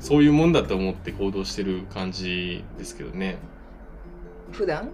[0.00, 3.38] そういうもんだと思って行動してる感じですけどね。
[4.52, 4.88] 普段？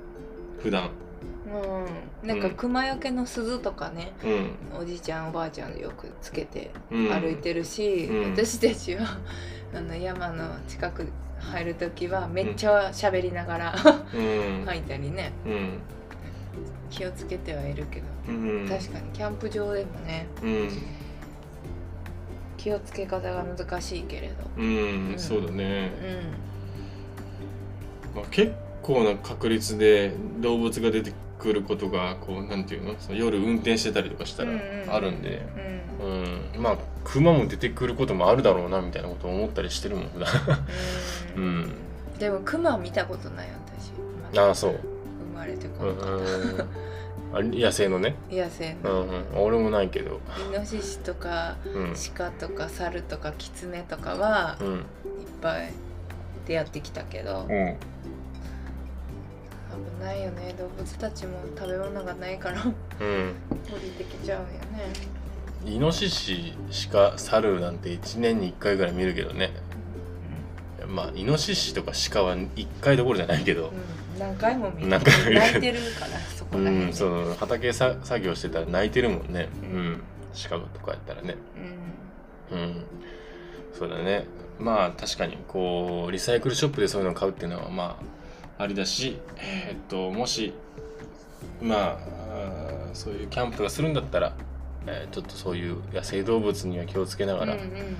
[0.64, 0.90] 普段。
[2.22, 2.29] うん。
[2.29, 4.12] なんか熊よけの鈴とかね、
[4.72, 4.81] うん。
[4.81, 7.09] おじいちゃんおばあちゃんよくつけてうん。
[7.11, 8.31] 歩いてるし、うん。
[8.33, 9.18] 私たちは
[9.77, 11.07] あの山の近く
[11.38, 13.74] 入る時はめっちゃ喋りながら
[14.14, 14.64] うん。
[14.64, 15.33] 入ったりね。
[15.46, 15.79] うん
[16.90, 18.33] 気をつけてはいるけど、う
[18.64, 18.68] ん。
[18.68, 20.68] 確かにキャンプ場でもねうん。
[22.57, 24.35] 気をつけ方が難しいけれど。
[24.57, 25.90] うん、うんそうだね。
[28.14, 32.94] う、まあ、結構な確率で動物が出てくることがこうなんていうの？
[32.99, 34.51] その夜運転してたりとかしたら
[34.88, 35.42] あるんで、
[36.01, 36.55] んうん。
[36.55, 36.62] うん。
[36.62, 40.29] まあ熊も出てくることもあるだろうなみたいなことを思ったりしてるもん普段
[41.37, 41.61] ううん。
[41.62, 41.73] ん
[42.18, 43.90] でも熊見たことない私。
[44.23, 44.81] まだああそう。
[45.33, 46.16] 生まれてこうんなか
[46.62, 46.66] っ
[47.33, 50.20] たあ野生のね、野生うのんうん、俺もないけど。
[50.53, 51.94] イノシシとかうん。
[52.14, 54.66] 鹿とか猿とかキツネとかはうん。
[54.75, 54.83] いっ
[55.42, 55.73] ぱい
[56.47, 57.47] 出会ってきたけど。
[57.49, 57.77] うん
[60.00, 60.54] 危ないよね。
[60.58, 62.62] 動物たちも食べ物がないから。
[62.62, 63.34] 降うん。
[63.82, 64.92] りてきちゃうよね。
[65.66, 66.52] イノシシ
[66.92, 69.50] 鹿猿なんて1年に1回ぐらい見るけどね。
[70.87, 73.72] まあイノシシとか鹿は1回どころじゃないけど。
[74.14, 74.88] うん、何回も見る。
[74.88, 75.40] 何回も見る。
[75.40, 79.48] 泣いてるからそこら辺ん、そう畑さ作業してたら泣いてるもんね。
[79.62, 79.92] ううん。
[79.92, 80.02] ん
[80.48, 81.37] 鹿とかやったらね。
[82.52, 82.58] うん。
[82.58, 82.84] うん。
[83.72, 84.26] そうだね。
[84.58, 88.04] まあ確かにこうリサイクルショップでそういうのを買うっていうのはまあ
[88.59, 90.53] ありだしえっともし
[91.61, 94.35] まああーそういうキャンプとかするんだったら、
[94.87, 97.97] えーちょっとそういう野生動物には気をつけながらうんうん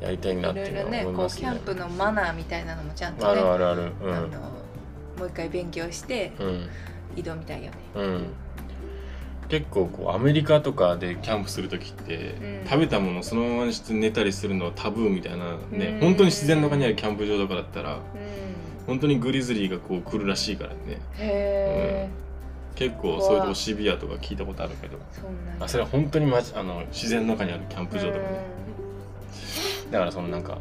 [0.00, 1.40] やりたいなっていうのはいろねこう思いますね。
[1.40, 3.92] キャンプのマナーみたいなのもちゃんとあねるあるある。
[4.02, 4.14] うん。
[4.14, 4.28] あの
[5.18, 6.68] もう一回勉強してうん。
[7.16, 8.26] 挑みたいよねうん。
[9.48, 18.00] 結構こうアメリカとかでキャンプする時って、うん食べたものをそのままにして寝たりするのはタブーみたいなね、うん本当に自然の中にあるキャンプ場とかだったらうん
[18.86, 21.00] 本当にグリズリーがこう来るらしいからね。
[21.18, 22.08] へえ
[22.76, 24.98] 結構そういうとこシビアとか聞いたことあるけど。
[25.58, 28.22] そあそれは本当にまじあの自然の中にあるキャンプ場とかね。
[29.90, 30.58] だからそのなんか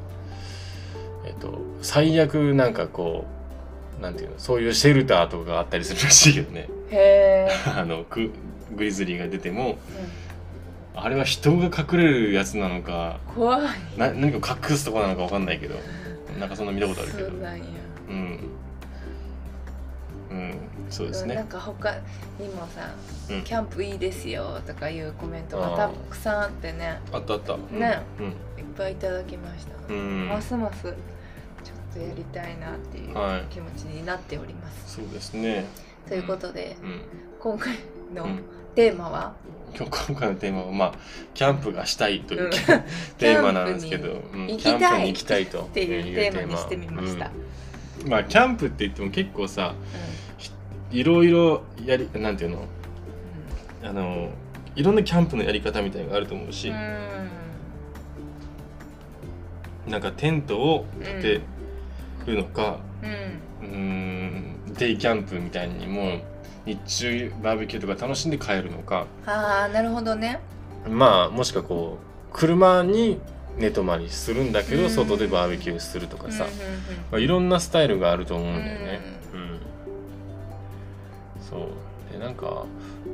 [1.25, 3.25] えっと最悪なんかこ
[3.99, 6.67] うなんていうのそういうシェルターとかがあったりするらしいけどね。
[6.69, 8.31] うんへえ あのグ
[8.75, 9.77] グリズリーが出ても
[10.95, 13.67] あれは人が隠れるやつなのか怖い。
[13.97, 15.75] な何か隠すとこなのかわかんないけど
[16.39, 17.29] なんかそんな見たことあるけど。
[17.29, 17.65] そうなんや
[18.09, 18.39] うん。
[20.31, 20.59] うん。
[20.89, 21.35] そうですね。
[21.35, 21.91] なんか他
[22.39, 22.93] にもさ
[23.29, 26.99] うん「キャンプいいですよ」とかいうコメントがたくさんあってね。
[27.11, 27.53] あったあった。
[27.53, 27.79] うん。
[27.79, 28.01] ね。
[28.19, 28.33] うん。
[28.75, 30.27] ぱいいただきました、うん。
[30.27, 30.93] ますますちょっ
[31.93, 33.43] とやりたいなっていうはい。
[33.49, 35.65] 気持ちになっております、そうですね。
[36.07, 37.01] ということで、うん。
[37.39, 37.75] 今回
[38.13, 38.43] のうん。
[38.75, 39.33] テーマは、
[39.73, 40.93] 今日 今回のテーマはまあ
[41.33, 42.51] キャンプがしたいという、うん。
[42.51, 45.45] テーマなんですけど、キャンプに行きたい。
[45.45, 47.44] というテーマにしてみました、うん
[48.05, 49.73] まあキャンプって言っても結構さ
[50.91, 52.67] いろいろやりなんていうの？
[53.83, 54.29] あの
[54.75, 56.75] いろんなキャンプのやり方みたいなのがあると思うし、うん。
[59.91, 61.41] なんかテントを立て
[62.25, 66.21] るのか、うんうーんデイキャンプみたいにもう
[66.65, 69.05] 日中バーベキューとか楽しんで帰るのか。
[69.25, 70.39] ああなるほどね。
[70.89, 73.19] まあもしくはこう車に
[73.57, 74.89] 寝泊まりするんだけど、うん。
[74.89, 76.45] 外でバーベキューするとかさ、
[77.11, 79.01] まあ、いろんなスタイルがあると思うんだよね。
[79.33, 79.59] うん。
[81.41, 81.69] そう。
[82.11, 82.65] でなんか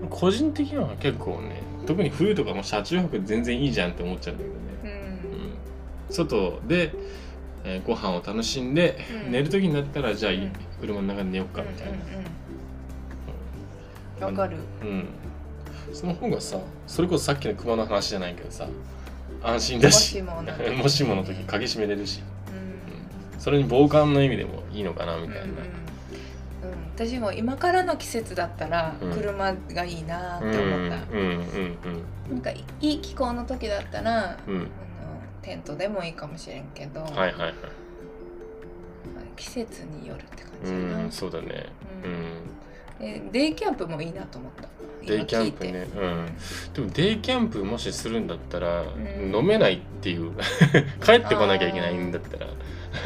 [0.09, 4.61] 個人的には結構ね特に冬とかも車中泊全然いいじゃんって思っちゃうんだけどね。
[4.83, 4.89] うん。
[4.89, 4.93] う
[5.47, 5.53] ん。
[6.09, 6.93] 外で、
[7.63, 9.31] えーご飯を楽しんで、うん。
[9.31, 10.51] 寝る時になったらじゃあ、うん。
[10.79, 11.97] 車の中で寝よっかみたいな。
[14.27, 14.57] わかる。
[14.81, 15.07] うん、
[15.93, 18.67] その方がさそれこそさっきの熊の話じゃないけどさ
[19.43, 22.21] 安心だしもしもの時鍵閉めれるし。
[23.33, 23.39] うん。
[23.39, 25.55] それに防寒の意味でもいいのかなみたいな、うんうん。
[25.55, 25.61] うん。
[26.95, 29.11] 私も今からの季節だったらうん。
[29.11, 31.41] 車がいいなって思った、うん
[32.29, 34.65] なんかいい気候の時だったら、あの
[35.41, 37.53] テントでもいいかもしれんけど、はいはいはい。
[39.35, 41.65] 季節によるって感うじかな、んそうだね。
[42.03, 42.23] ううん
[43.01, 44.67] えデイキャンプもいいなと思った。
[45.05, 45.87] デイキャンプね。
[45.95, 46.73] うん。
[46.73, 49.35] でもデイキャンプもしするんだったら、ん。
[49.35, 50.31] 飲めないっていう。
[51.03, 52.47] 帰ってこなきゃいけないんだったら。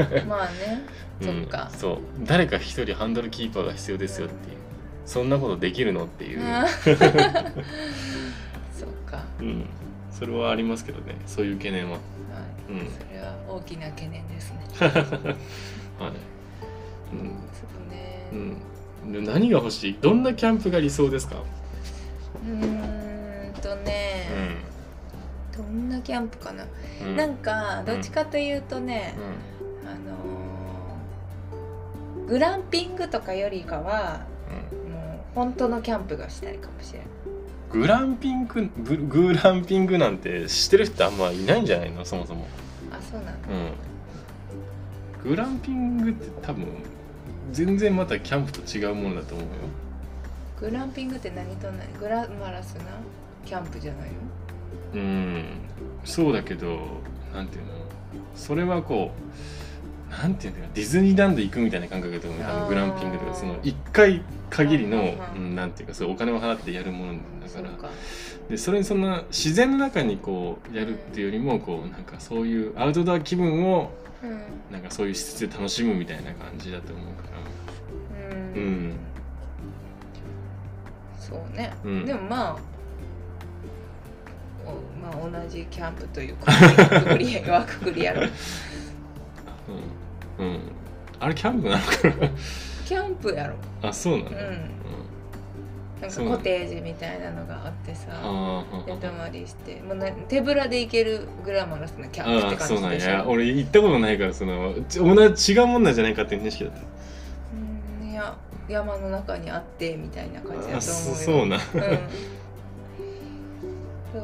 [0.07, 0.83] てまあね。
[1.21, 1.69] そっか。
[1.71, 1.97] うん、そう。
[2.23, 4.57] 誰か一人ハンドルキーパーが必要ですよっていう。
[5.05, 6.41] そんなことできるのっていう、
[6.81, 6.95] そっ
[9.05, 9.67] か、うん、
[10.11, 11.15] それはありますけどね。
[11.27, 11.91] そういう懸念は。
[11.91, 11.99] は
[12.69, 12.71] い。
[12.71, 12.89] うん。
[12.91, 14.59] それは大きな懸念ですね。
[14.79, 15.11] はい、そう
[17.91, 18.29] ね。
[18.33, 18.57] うん
[19.07, 19.97] 何が欲しい？
[20.01, 21.35] どんなキャンプが理想ですか、
[22.43, 24.27] うーんとね、
[25.55, 26.65] どんなキャンプかな、
[27.01, 27.09] うん。
[27.09, 27.35] うんなん。
[27.35, 29.15] かどっちかというとね、
[29.83, 34.91] うあのーグランピングとかよりかはんうん。
[34.91, 37.07] もう本当のキャンプがしたいかもしれない
[37.71, 42.03] グランピングググランピングなんて知ってる人あんまいないんじゃないの？
[42.05, 42.47] そもそも、
[42.91, 43.47] あそうなんだ
[45.23, 46.65] うん、グランピングって多分
[47.51, 49.51] 全然またキャンプと違うものだと思うよ。
[50.59, 51.87] グランピングって何と何？
[51.99, 52.85] グラマラスな？
[53.45, 54.15] キャンプじゃないの？
[54.93, 55.45] うん。
[56.03, 56.79] そうだけど
[57.33, 57.71] なんていうの？
[58.35, 59.11] それはこ
[60.09, 60.69] うなんていうんだろう。
[60.73, 62.43] ディズニーランド行くみたいな感覚だと思う。
[62.43, 67.69] あのグランピングとかその1回限りの、うんなんていうかそうお金を払ってやるものだから。
[67.69, 73.91] そでそれにそんな自然の中にこうやるっていうよりもこうなんかそういうアウトドア気分を
[74.25, 74.39] うん。
[74.71, 78.29] なんかそういう施設で楽しむみたいな感じだと思うから。
[78.29, 78.93] うん、うん
[81.19, 82.05] そうね、うん。
[82.05, 82.57] でもまあ
[84.65, 88.27] おまあ同じキャンプというくくりはくくりやろ
[90.39, 90.59] うん、うん、
[91.19, 91.91] あれキャンプなのか
[92.25, 92.29] な？
[92.85, 93.55] キャンプやろ。
[93.81, 94.74] あそうなの、うんうん
[96.01, 103.25] なんかコテージみたいなのがあってさあー寝泊まりしてもうな手ぶらで行けるグラマラスなキャンプってああそうなんや。
[103.25, 106.79] 俺行ったことないからそのち同じ違うもんなんじゃないかっていう認識だった。
[108.01, 108.35] うんいや
[108.67, 110.79] 山の中にあってみたいな感じだと思うよ。
[110.79, 111.61] あそそうなうん、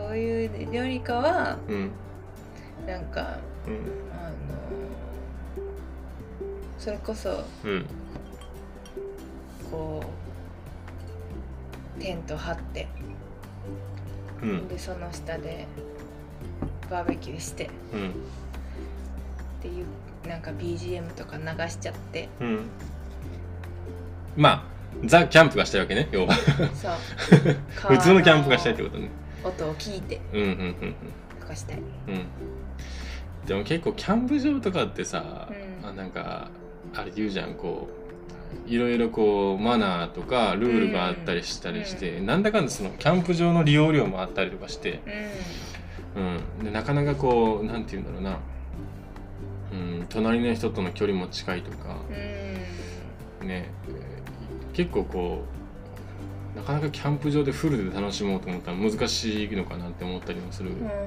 [0.08, 1.92] そういうよりかはうん。
[2.88, 3.74] なんかうん。
[4.12, 4.36] あの
[6.80, 7.86] それこそうん。
[9.70, 10.21] こう
[12.02, 12.88] テント張って。
[14.42, 14.68] うん。
[14.68, 15.68] でその下で
[16.90, 17.70] バーベキューして。
[17.94, 18.10] うん。
[18.10, 18.14] っ
[19.62, 19.86] ていう
[20.28, 22.28] なんか BGM とか流しちゃって。
[22.40, 22.60] うん。
[24.36, 24.64] まあ
[25.06, 26.34] ザ・キャンプがしたいわけね要は。
[27.76, 29.10] 普通のキャンプがしたいってことね。
[29.44, 30.20] 音を聞いて。
[30.34, 30.96] うんうんうん
[31.40, 31.78] とかしたい。
[31.78, 32.26] うんうん。
[33.46, 35.48] でも結構キャンプ場とかってさ、
[35.84, 35.88] うん。
[35.88, 36.50] あなんか
[36.96, 38.01] あれ言うじゃんこう
[38.68, 45.02] いろいろこうマナーとかルールがあったりしたりして、なんだかんだそのキャンプ場の利用料もあったりとかして、
[46.16, 48.40] ううん、でなかなかこうなんて言うんだろうな、
[49.72, 51.98] うん、隣の人との距離も近いとか、ん
[53.42, 53.48] うん。
[53.48, 53.70] ね。
[53.88, 54.12] えー
[54.74, 55.44] 結構こ
[56.56, 61.02] うなかなかキャンプ場でフルで楽しもうと思ったら難しいのかなって思ったりもする、うんうんうんうん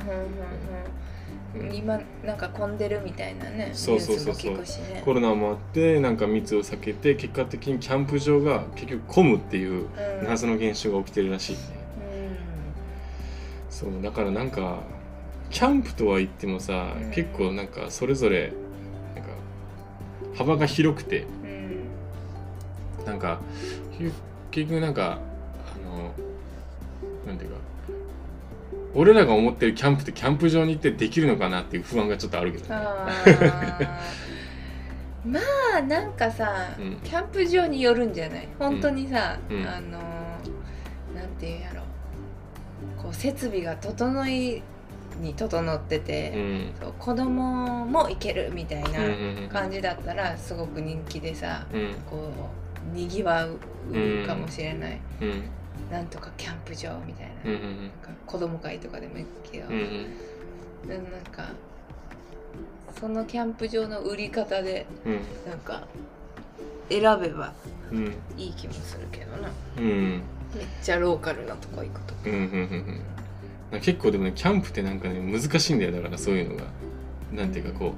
[1.73, 4.55] 今なんか混んでるみたいなねそうそうそうそう。
[4.55, 5.03] ね。
[5.05, 9.87] コロナもあってなんか密を避けて結果的にキャンプ場が結局混むっていう
[10.21, 10.27] うん。
[10.27, 12.37] 謎の現象が起きてるらしいね、うん
[13.71, 14.81] そうだからなんか
[15.51, 17.11] キャンプとは言ってもさ、うん。
[17.11, 18.53] 結構なんかそれぞれ
[19.15, 19.31] なんか
[20.37, 21.23] 幅が広くて。
[21.23, 23.05] うん。
[23.05, 23.39] なんか
[23.99, 24.05] き
[24.51, 25.19] 結局なんか
[25.75, 26.15] あの
[28.95, 32.81] 俺らが思ってるキャンプってキャンプ場に行ってできるのかなっていう不安がちょっとあるけどね。
[35.27, 35.41] ま
[35.79, 36.97] あなんかさ、うん。
[37.03, 38.49] キャンプ場によるんじゃない？
[38.59, 39.67] 本当にさ、うん。
[39.67, 39.99] あの
[41.19, 41.83] なんていうんやろ。
[43.03, 44.63] こう設備が整い
[45.21, 46.73] に整ってうて、ん。
[46.81, 49.03] そう子供も行けるみたいうんなう
[49.47, 51.95] ん感じだったらすごく人気でさうん。
[52.09, 52.31] こ
[52.93, 53.57] うにぎわう
[54.27, 55.43] かもしれない、うん
[55.95, 59.77] なんとかキャンプ場みたいな,、うんうんなんか子供会とかでも行くけど、うんう
[60.87, 60.89] ん。
[60.89, 61.51] なんか
[62.99, 65.21] そのキャンプ場の売り方でうん。
[65.49, 65.87] なんか
[66.89, 67.53] 選べば
[67.93, 69.51] うんいい気もするけどな。
[69.79, 70.23] うん。
[70.57, 73.03] めっちゃローカルなとこ行くとうんうんうん
[73.73, 73.81] うん。
[73.81, 76.65] 結構でもねキャンプってなんかね難しいんだよだからそういうのが。
[77.33, 77.95] なんていうかこ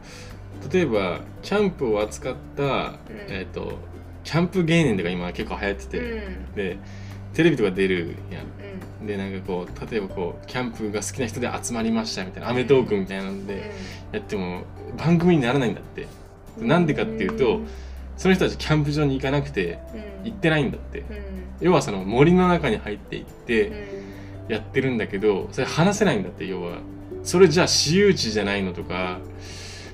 [0.69, 3.79] う例えばキャンプを扱った、えっ、と
[4.25, 6.55] キャンプ芸人とか今結構流行ってて、うん。
[6.55, 6.79] で
[7.37, 8.45] テレビとか出るやん。
[9.01, 9.07] うん。
[9.07, 13.71] でなんかこう例えばこうキャンプが好きな人で集まりましたみたいな『アメトーーク』みたいなので
[14.11, 14.63] やっても
[14.97, 16.09] 番組にならないんだって。
[16.59, 16.69] うん。
[16.69, 17.61] なんでかっていうと
[18.17, 19.79] その人たちキャンプ場に行かなくて
[20.23, 20.31] うん。
[20.31, 21.01] 行ってないんだって。
[21.01, 21.07] うん。
[21.61, 24.53] 要はその森の中に入っていってうん。
[24.53, 26.79] やってるんだけどそれ話せないんだって要は。
[27.23, 29.19] それじゃあ私有地じゃないのとか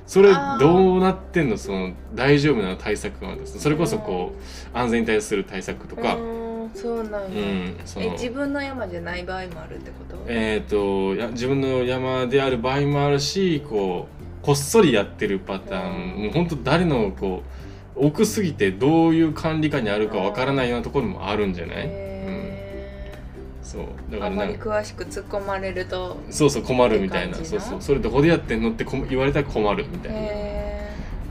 [0.07, 4.35] それどうなってんのその大丈夫な対策はそれこそこ
[4.75, 6.42] う安全に対する対策とかうん
[6.75, 8.07] そうなんうや、んその。
[8.07, 10.17] え自分の山じゃない場合もあるってこと？
[10.27, 14.09] えっ、とや自分の山である場合もあるしこ
[14.43, 16.23] うこっそりやってるパターン、うん。
[16.25, 17.43] もう本当誰のこ
[17.97, 23.13] う奥すぎてどういう管理下にあるかわからないようなところもあるんじゃない、へ
[23.63, 24.89] そうだーあんまりからなんか。
[24.89, 27.37] 詳しく突っ込まれるとそうそう困るみたいな。
[27.37, 27.83] そうそう。
[27.83, 30.13] それどこでやってんのってこ言われたら困るみたい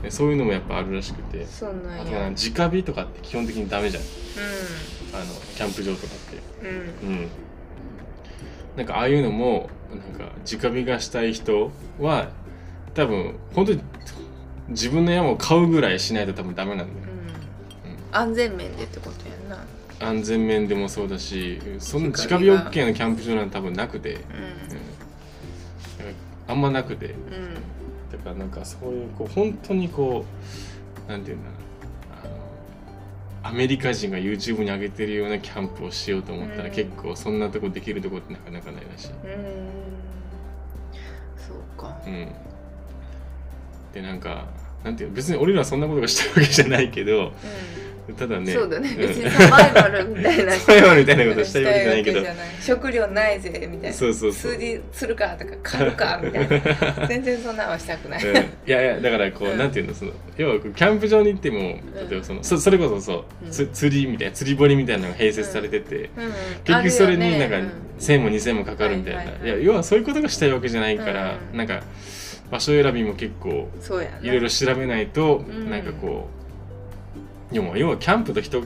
[0.04, 1.38] な、そういうのもやっぱあるらしくて。
[1.40, 4.02] えそうなんあと直火とかって基本的にダメじゃん。
[4.02, 4.06] う
[5.14, 5.24] あの
[5.56, 6.18] キャンプ場とかっ
[6.60, 6.66] て。
[6.66, 7.16] んうん。
[7.16, 7.28] うん。
[8.76, 11.70] なんかああいうのもなんか直火がしたい人
[12.00, 12.30] は
[12.94, 13.82] 多分本当に
[14.68, 17.12] 自分の山を買うぐらいしないと多分ダメなんだよ。
[18.12, 18.16] うん。
[18.16, 19.64] 安全面でってことやんな。
[20.00, 24.20] 安全面でもそうだしその直火 OK のキャンプ場なんて多分なくて、うん。
[26.48, 27.06] あんまなくて。
[27.06, 27.12] うん。
[27.12, 27.72] うん
[28.12, 30.24] だからなんかそういうこう本当にこ
[31.08, 31.61] うなんていうんだろう
[33.42, 36.70] アメリカ人が YouTube に上げてるようなキャンプをしようと思ったら、うん。
[36.70, 39.08] 結構そんなとこできるとこってなかなかないらしい。
[39.08, 39.16] うん。
[41.36, 42.00] そうか。
[42.06, 42.28] うん、
[43.92, 44.46] でなんか
[44.84, 47.32] なんていうの別に俺らそんなことがしたわけじゃないけど
[48.12, 48.92] ただうん、ねそうだね。
[48.92, 48.96] ん。
[48.96, 50.52] 別にサバイバルみたいな。
[50.56, 52.04] サバイバルみたいなことしたいわけじゃない。
[52.04, 52.26] けど
[52.60, 53.96] 食料ないぜみたいな。
[53.96, 54.52] そうそうそう。
[54.52, 56.48] 数字するかとか買うかみたい
[57.00, 57.06] な。
[57.08, 59.58] 全然そんなんはしたくない、うん、いやいやだからこう、うん。
[59.58, 63.50] なんていうのその要はキャンプ場に行っても例えばそのそそれこそそう、うん。
[63.50, 66.32] つ釣りみたいな釣り堀みたいなのが併設されてて、うん。
[66.64, 69.60] 結局それになんかあるよね1000も2000もかかるみたいな、はいはいはい。
[69.60, 71.58] いや要はそういうことがしたいわけじゃないから、うん。
[71.58, 71.82] なんか
[72.50, 73.70] 場所選びも結構
[74.22, 75.70] いろいろ調べないと、ん。
[75.70, 76.41] なんかこう
[77.52, 78.62] 要は要はキャンプと人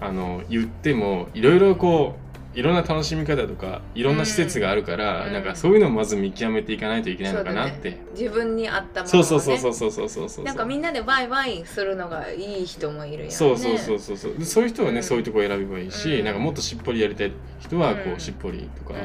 [0.00, 7.98] あの言ってもいろいろこういろんな楽しみ方とかいろんな施設があるから、うんなんかそういうのをまず見極めていかないといけないのかなって、ね。
[8.12, 13.30] 自分に合ったものを、そうね、そうそうそうそうそうそうそうなんかみんなでワイワイするのがいい人もいるやんね。
[13.30, 14.38] そうそうそうそうそう。
[14.38, 15.02] でそういう人はね、うん。
[15.02, 16.24] そういうとこ選べばいいし、うん。
[16.24, 19.02] なんかもっとしっぽりやりたい人はこう、うんしっぽりとか、うんう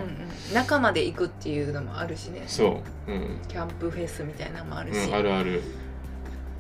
[0.51, 2.43] ん、仲間で行くっていうのもあるしね。
[2.45, 3.39] そう、うん。
[3.47, 5.63] キャンプフェスみたいなのもあるし、うん、あるある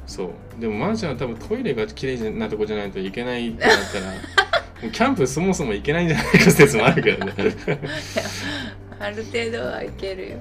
[0.09, 0.59] そう。
[0.59, 4.11] でもマンションは多分トイレが綺麗なとこじゃないといけないってなったら
[4.81, 7.33] もうキャンプそもそも行けないんじゃないか説もあるけどね。
[8.99, 10.37] ある程度はいけるよ。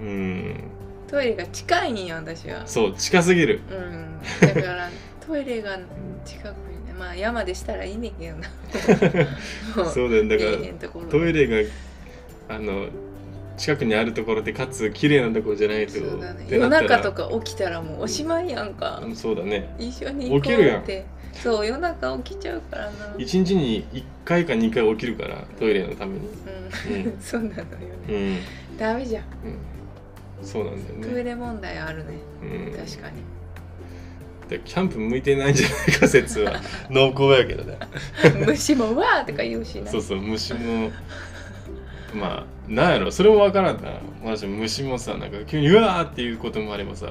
[0.00, 0.54] うん。
[1.06, 2.66] トイレが近いんよ私は。
[2.66, 3.60] そう近すぎる。
[3.70, 4.20] うん。
[4.40, 4.90] だから
[5.24, 5.78] トイレが
[6.24, 8.48] 近くにねまあ山でしたらいいねんけどな。
[9.84, 10.28] も そうだよ。
[10.28, 11.70] だかええらトイレが
[12.48, 12.88] あの
[13.60, 16.46] 近くにあるところでかつ綺麗なところじゃないとね。
[16.48, 19.02] 夜中とか起きたらもうおしまいやんか。
[19.04, 19.76] うんそうだね。
[19.78, 20.84] 一緒に行こ起きるやうん。
[21.34, 23.14] そう夜中起きちゃうからな。
[23.18, 26.28] 一日に1回か2回起きるからトイレのために。
[26.88, 27.20] うん、うん。
[27.20, 27.64] そうなのよ
[28.08, 28.38] うね、ん、
[28.78, 29.24] ダメじゃん。
[29.24, 29.58] うん、
[30.42, 32.14] そうなんだよね、トイレ問題あるね。
[32.42, 33.20] うん、確かに。
[34.48, 36.60] でキャンプ向いてないんじゃないか説は。
[36.88, 37.78] 濃厚やけどね。
[38.46, 39.90] 虫もわーとか言うしな。
[39.90, 40.90] そうそう虫も
[42.14, 43.90] まあなんやろそれもわからんな。
[44.22, 47.06] マ虫もさなんか急にうわーっていうこともあればさ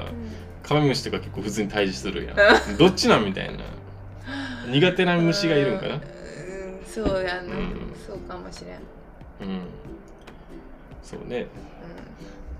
[0.63, 2.77] カメムシとか結構普通に退治するやん。
[2.77, 3.63] どっちなんみたいな。
[4.71, 5.95] 苦手な虫がいるんかな。
[5.95, 6.01] うん
[6.85, 7.93] そうやな、うん。
[8.05, 9.61] そうかもしれん、うん、うん
[11.03, 11.47] そうね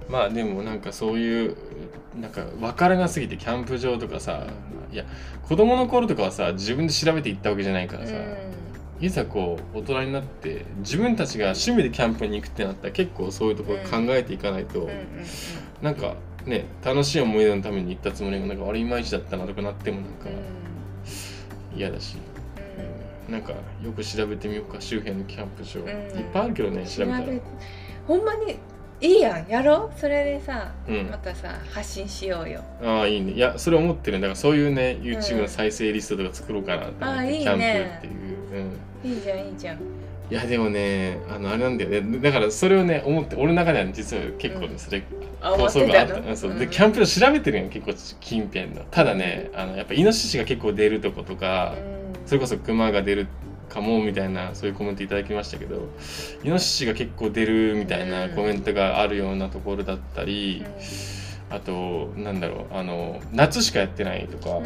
[0.08, 1.58] まあでもなんかそういう
[2.20, 4.46] なんか分からなすぎてキャンプ場とかさ
[4.92, 5.06] いや
[5.48, 8.14] 子供の頃とかはさ自分で調べて行ったわけじゃないからさ、
[9.00, 15.06] いざこう大人になって自分たちが趣味でキャンプに行くってなったら結構そういうところ考えていかないと、うんうんうん。
[15.82, 20.30] なんかね楽しい思い出のために行ったつもりがなんかあれいまいちだったなとかなってもなんか
[21.76, 22.18] 嫌だし、
[23.30, 25.88] なんかよく調べてみようか周辺のキャンプ場、ん。
[25.88, 27.26] いっぱいあるけどね調べたら。
[28.08, 28.58] ほんまに
[29.02, 29.48] いいやん。
[29.48, 30.00] やろう？
[30.00, 31.10] それでさ、うん。
[31.10, 32.62] またさ発信しようよ。
[32.84, 33.32] ああいいね。
[33.32, 34.20] いやそれ思ってる。
[34.20, 37.44] だからそういうね YouTube の再生リストとか作ろうかなって、あーいいね。
[37.44, 39.78] キャンプっていう、うん、いいじゃんいいじゃん。
[39.78, 42.20] いやでもねあのあれなんだよね。
[42.20, 44.80] だからそれをね思って俺の中では実は結構ね、うん。
[44.80, 45.04] それ
[45.42, 46.36] あ構想があった。
[46.36, 46.52] そう。
[46.52, 46.60] うん。
[46.60, 48.84] でキャンプ場調べてるよ結構近辺の。
[48.92, 51.76] ただねあのやっぱイノシシが結構出るとことか、
[52.26, 53.28] それこそクマが出る
[53.70, 55.90] かもみたいなそういうコメントいただきましたけど
[56.44, 60.64] イノシシが結構出るみたいなコメントがあるようなところだったり、
[61.50, 64.60] あとなんだろうあの夏しかやってないとか、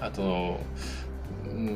[0.00, 0.56] あとうん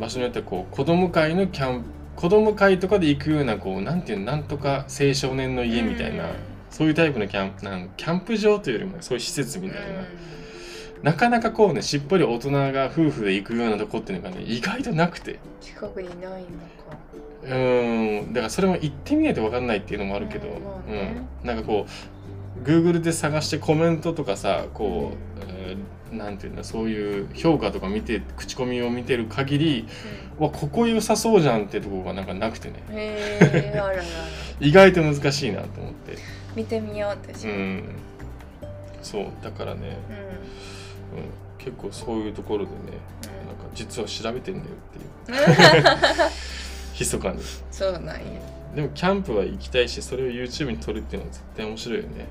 [0.01, 1.85] 場所によってはこう子供会のキャン
[2.17, 6.31] 子供会とかで行くようなこうなんていうのなんとか青少年の家みたいな、うん。
[6.71, 15.39] そういうタイプのキャンプなんキャンプ場というよりもそういう施設みたいな、なかなかこうねしっぽり大人が夫婦で行くようなとこっていうのがね意外となくて。
[15.61, 16.97] 近くにないのか。
[17.43, 18.33] うーん。
[18.33, 21.87] だからそれも行ってみないと分かんないっていうのもあるけど、うんまあうねん、なんかこ
[22.65, 25.77] う Google で探してコメントとかさこう、えー
[26.15, 29.89] なんていうんだそういう評価とか見て口コミを見てる限り
[30.39, 32.83] わここ良さそうじゃんってとこがなんかなくてね。
[34.61, 36.17] 意外と難しいなと思って。
[36.57, 37.57] 見てみよう私うんう。
[37.57, 37.85] ん。
[39.03, 39.97] そうだからね、
[41.59, 42.77] うん、結構そういうところでね
[43.47, 44.67] なんか実は調べてんだよ
[45.27, 46.31] っていう。
[46.99, 47.43] 密かに。
[47.71, 48.15] そうなんや。
[48.75, 52.27] でもキャンプは行きたいしそれを YouTube に撮るっていうのは絶対面白いよね。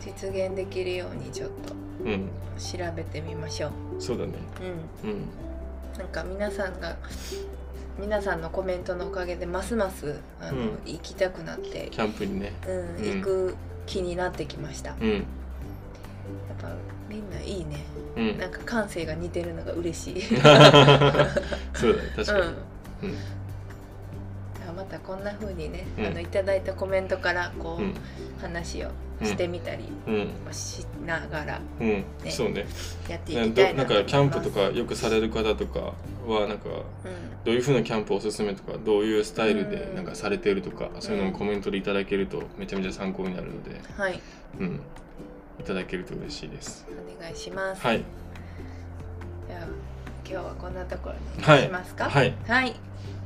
[0.00, 1.74] 実現できるようにちょっと。
[1.74, 3.70] うん、うん、調べてみましょう。
[3.98, 4.32] そうだね。
[5.04, 5.10] うん。
[5.10, 5.20] うん。
[5.98, 6.96] なんか皆さんが
[7.98, 10.68] 皆さんのコメントのおかげでますますあの、うん。
[10.86, 12.52] 行きたくなって、キャンプにね。
[12.66, 13.16] うんうん。
[13.18, 13.54] 行く
[13.86, 15.24] 気になってきました、やっうん
[16.60, 16.68] ぱ
[17.08, 17.84] みんないいね。
[18.16, 18.38] うん。
[18.38, 20.22] なんか感性が似てるのが嬉しい。
[20.36, 22.38] そうだね確か
[23.02, 23.08] に、
[24.68, 24.76] うん。
[24.76, 26.06] またこんな風にね、うん。
[26.06, 27.94] あのいただいたコメントからこう、うん。
[28.40, 28.88] 話を
[29.22, 30.28] してみたりうん。
[30.52, 32.66] しながらうん、ねそうね。
[33.08, 35.94] やっていなきたいなんかキャンプとか、かよくされる方とか
[36.26, 36.74] はなんかう
[37.44, 39.96] どういう風なキャンプおすすめとかどういうスタイルでうん。
[39.96, 44.20] なんかされてるとか、そういうのもコメントでいただけるとめちゃめちゃ参考になるので、ん、はい。
[44.58, 44.80] うん、
[45.58, 46.86] いただけると嬉しいです。
[47.18, 47.98] お願いします、はい、
[49.48, 49.66] じゃあ
[50.24, 52.08] 今日はこんなところにはいしますか？
[52.08, 52.74] はい、はい。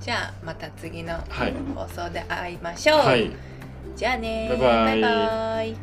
[0.00, 3.30] じゃあまた次のはい、放送で会いましょう、はい。
[3.96, 5.74] じゃあねバイバイ,バイバ